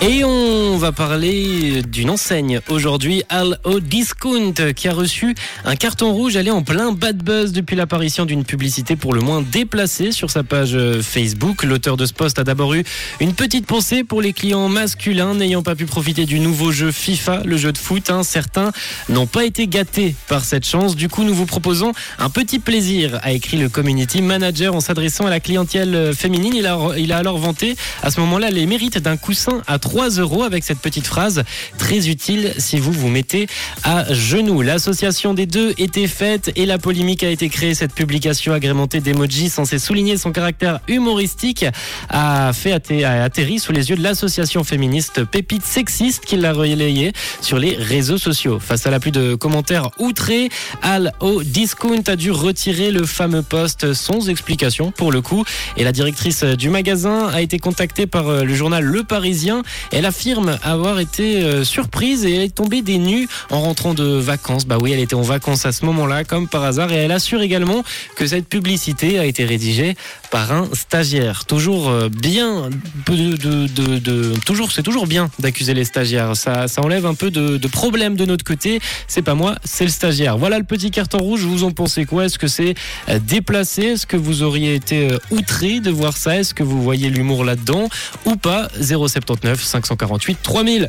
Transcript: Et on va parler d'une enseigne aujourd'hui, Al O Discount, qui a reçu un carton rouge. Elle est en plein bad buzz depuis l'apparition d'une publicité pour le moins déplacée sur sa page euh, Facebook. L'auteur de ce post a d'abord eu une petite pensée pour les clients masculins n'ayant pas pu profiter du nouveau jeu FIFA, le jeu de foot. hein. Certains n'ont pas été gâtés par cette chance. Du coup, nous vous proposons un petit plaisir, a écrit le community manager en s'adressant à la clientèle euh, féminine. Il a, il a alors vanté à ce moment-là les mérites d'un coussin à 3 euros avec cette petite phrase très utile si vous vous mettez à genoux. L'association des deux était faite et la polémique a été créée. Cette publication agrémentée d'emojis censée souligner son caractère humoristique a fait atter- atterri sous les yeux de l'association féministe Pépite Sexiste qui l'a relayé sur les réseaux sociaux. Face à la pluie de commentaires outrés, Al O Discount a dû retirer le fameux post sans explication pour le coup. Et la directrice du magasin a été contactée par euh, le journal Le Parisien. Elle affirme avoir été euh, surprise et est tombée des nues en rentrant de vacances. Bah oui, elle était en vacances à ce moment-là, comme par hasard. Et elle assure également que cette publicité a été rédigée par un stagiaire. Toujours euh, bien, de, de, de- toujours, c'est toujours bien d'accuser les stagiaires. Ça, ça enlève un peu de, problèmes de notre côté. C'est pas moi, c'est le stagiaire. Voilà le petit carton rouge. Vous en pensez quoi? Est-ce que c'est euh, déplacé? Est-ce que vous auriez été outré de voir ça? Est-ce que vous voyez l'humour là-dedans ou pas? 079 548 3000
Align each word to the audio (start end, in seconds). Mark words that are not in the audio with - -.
Et 0.00 0.22
on 0.22 0.76
va 0.78 0.92
parler 0.92 1.82
d'une 1.82 2.10
enseigne 2.10 2.60
aujourd'hui, 2.68 3.24
Al 3.30 3.58
O 3.64 3.80
Discount, 3.80 4.54
qui 4.76 4.86
a 4.86 4.92
reçu 4.92 5.34
un 5.64 5.74
carton 5.74 6.12
rouge. 6.12 6.36
Elle 6.36 6.46
est 6.46 6.52
en 6.52 6.62
plein 6.62 6.92
bad 6.92 7.16
buzz 7.20 7.50
depuis 7.50 7.74
l'apparition 7.74 8.24
d'une 8.24 8.44
publicité 8.44 8.94
pour 8.94 9.12
le 9.12 9.20
moins 9.20 9.42
déplacée 9.42 10.12
sur 10.12 10.30
sa 10.30 10.44
page 10.44 10.76
euh, 10.76 11.02
Facebook. 11.02 11.64
L'auteur 11.64 11.96
de 11.96 12.06
ce 12.06 12.12
post 12.12 12.38
a 12.38 12.44
d'abord 12.44 12.74
eu 12.74 12.84
une 13.18 13.34
petite 13.34 13.66
pensée 13.66 14.04
pour 14.04 14.22
les 14.22 14.32
clients 14.32 14.68
masculins 14.68 15.34
n'ayant 15.34 15.64
pas 15.64 15.74
pu 15.74 15.84
profiter 15.84 16.26
du 16.26 16.38
nouveau 16.38 16.70
jeu 16.70 16.92
FIFA, 16.92 17.42
le 17.44 17.56
jeu 17.56 17.72
de 17.72 17.78
foot. 17.78 18.08
hein. 18.10 18.22
Certains 18.22 18.70
n'ont 19.08 19.26
pas 19.26 19.44
été 19.44 19.66
gâtés 19.66 20.14
par 20.28 20.44
cette 20.44 20.64
chance. 20.64 20.94
Du 20.94 21.08
coup, 21.08 21.24
nous 21.24 21.34
vous 21.34 21.46
proposons 21.46 21.90
un 22.20 22.30
petit 22.30 22.60
plaisir, 22.60 23.18
a 23.24 23.32
écrit 23.32 23.56
le 23.56 23.68
community 23.68 24.22
manager 24.22 24.76
en 24.76 24.80
s'adressant 24.80 25.26
à 25.26 25.30
la 25.30 25.40
clientèle 25.40 25.94
euh, 25.96 26.12
féminine. 26.12 26.54
Il 26.54 26.66
a, 26.68 26.78
il 26.96 27.10
a 27.12 27.16
alors 27.16 27.38
vanté 27.38 27.74
à 28.04 28.12
ce 28.12 28.20
moment-là 28.20 28.50
les 28.50 28.66
mérites 28.66 28.98
d'un 28.98 29.16
coussin 29.16 29.60
à 29.66 29.80
3 29.88 30.10
euros 30.20 30.42
avec 30.42 30.64
cette 30.64 30.80
petite 30.80 31.06
phrase 31.06 31.44
très 31.78 32.10
utile 32.10 32.52
si 32.58 32.78
vous 32.78 32.92
vous 32.92 33.08
mettez 33.08 33.46
à 33.84 34.12
genoux. 34.12 34.60
L'association 34.60 35.32
des 35.32 35.46
deux 35.46 35.72
était 35.78 36.06
faite 36.06 36.52
et 36.56 36.66
la 36.66 36.76
polémique 36.76 37.22
a 37.24 37.30
été 37.30 37.48
créée. 37.48 37.72
Cette 37.74 37.94
publication 37.94 38.52
agrémentée 38.52 39.00
d'emojis 39.00 39.48
censée 39.48 39.78
souligner 39.78 40.18
son 40.18 40.30
caractère 40.30 40.80
humoristique 40.88 41.64
a 42.10 42.52
fait 42.52 42.72
atter- 42.72 43.02
atterri 43.06 43.58
sous 43.58 43.72
les 43.72 43.88
yeux 43.88 43.96
de 43.96 44.02
l'association 44.02 44.62
féministe 44.62 45.24
Pépite 45.24 45.64
Sexiste 45.64 46.26
qui 46.26 46.36
l'a 46.36 46.52
relayé 46.52 47.14
sur 47.40 47.58
les 47.58 47.74
réseaux 47.74 48.18
sociaux. 48.18 48.58
Face 48.60 48.86
à 48.86 48.90
la 48.90 49.00
pluie 49.00 49.10
de 49.12 49.36
commentaires 49.36 49.88
outrés, 49.98 50.50
Al 50.82 51.14
O 51.20 51.42
Discount 51.42 52.02
a 52.08 52.16
dû 52.16 52.30
retirer 52.30 52.90
le 52.90 53.06
fameux 53.06 53.42
post 53.42 53.94
sans 53.94 54.28
explication 54.28 54.90
pour 54.90 55.12
le 55.12 55.22
coup. 55.22 55.44
Et 55.78 55.84
la 55.84 55.92
directrice 55.92 56.44
du 56.44 56.68
magasin 56.68 57.26
a 57.28 57.40
été 57.40 57.58
contactée 57.58 58.06
par 58.06 58.28
euh, 58.28 58.44
le 58.44 58.54
journal 58.54 58.84
Le 58.84 59.02
Parisien. 59.02 59.62
Elle 59.92 60.06
affirme 60.06 60.58
avoir 60.62 61.00
été 61.00 61.42
euh, 61.42 61.64
surprise 61.64 62.24
et 62.24 62.44
est 62.44 62.54
tombée 62.54 62.82
des 62.82 62.98
nues 62.98 63.28
en 63.50 63.60
rentrant 63.60 63.94
de 63.94 64.04
vacances. 64.04 64.66
Bah 64.66 64.78
oui, 64.80 64.92
elle 64.92 65.00
était 65.00 65.14
en 65.14 65.22
vacances 65.22 65.66
à 65.66 65.72
ce 65.72 65.84
moment-là, 65.86 66.24
comme 66.24 66.48
par 66.48 66.64
hasard. 66.64 66.92
Et 66.92 66.96
elle 66.96 67.12
assure 67.12 67.42
également 67.42 67.82
que 68.16 68.26
cette 68.26 68.48
publicité 68.48 69.18
a 69.18 69.24
été 69.24 69.44
rédigée 69.44 69.96
par 70.30 70.52
un 70.52 70.68
stagiaire. 70.72 71.44
Toujours 71.46 71.88
euh, 71.88 72.08
bien, 72.08 72.68
de, 73.06 73.36
de, 73.36 73.98
de- 73.98 74.34
toujours, 74.44 74.72
c'est 74.72 74.82
toujours 74.82 75.06
bien 75.06 75.30
d'accuser 75.38 75.74
les 75.74 75.84
stagiaires. 75.84 76.36
Ça, 76.36 76.68
ça 76.68 76.82
enlève 76.82 77.06
un 77.06 77.14
peu 77.14 77.30
de, 77.30 77.66
problèmes 77.68 78.16
de 78.16 78.24
notre 78.24 78.44
côté. 78.44 78.80
C'est 79.06 79.22
pas 79.22 79.34
moi, 79.34 79.54
c'est 79.64 79.84
le 79.84 79.90
stagiaire. 79.90 80.38
Voilà 80.38 80.58
le 80.58 80.64
petit 80.64 80.90
carton 80.90 81.18
rouge. 81.18 81.40
Vous 81.42 81.64
en 81.64 81.70
pensez 81.70 82.04
quoi? 82.04 82.24
Est-ce 82.26 82.38
que 82.38 82.48
c'est 82.48 82.74
euh, 83.08 83.18
déplacé? 83.18 83.82
Est-ce 83.82 84.06
que 84.06 84.16
vous 84.16 84.42
auriez 84.42 84.74
été 84.74 85.08
outré 85.30 85.80
de 85.80 85.90
voir 85.90 86.16
ça? 86.16 86.36
Est-ce 86.38 86.54
que 86.54 86.62
vous 86.62 86.82
voyez 86.82 87.10
l'humour 87.10 87.44
là-dedans 87.44 87.88
ou 88.24 88.36
pas? 88.36 88.68
079 88.80 89.62
548 89.68 90.38
3000 90.42 90.86